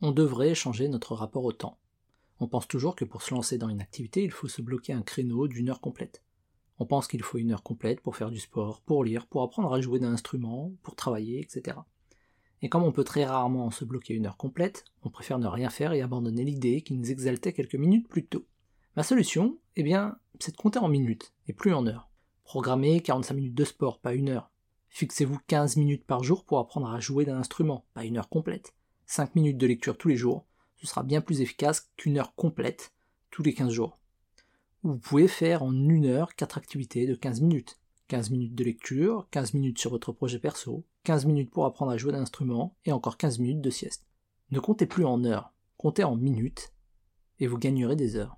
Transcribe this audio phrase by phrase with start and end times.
[0.00, 1.78] on devrait changer notre rapport au temps.
[2.38, 5.02] On pense toujours que pour se lancer dans une activité, il faut se bloquer un
[5.02, 6.22] créneau d'une heure complète.
[6.78, 9.72] On pense qu'il faut une heure complète pour faire du sport, pour lire, pour apprendre
[9.72, 11.78] à jouer d'un instrument, pour travailler, etc.
[12.60, 15.70] Et comme on peut très rarement se bloquer une heure complète, on préfère ne rien
[15.70, 18.44] faire et abandonner l'idée qui nous exaltait quelques minutes plus tôt.
[18.96, 22.10] Ma solution, eh bien, c'est de compter en minutes, et plus en heures.
[22.44, 24.50] Programmez 45 minutes de sport, pas une heure.
[24.88, 28.74] Fixez-vous 15 minutes par jour pour apprendre à jouer d'un instrument, pas une heure complète.
[29.06, 30.44] 5 minutes de lecture tous les jours,
[30.76, 32.92] ce sera bien plus efficace qu'une heure complète
[33.30, 33.98] tous les 15 jours.
[34.82, 37.80] Vous pouvez faire en une heure 4 activités de 15 minutes.
[38.08, 41.96] 15 minutes de lecture, 15 minutes sur votre projet perso, 15 minutes pour apprendre à
[41.96, 44.06] jouer d'un instrument et encore 15 minutes de sieste.
[44.52, 46.72] Ne comptez plus en heures, comptez en minutes
[47.40, 48.34] et vous gagnerez des heures.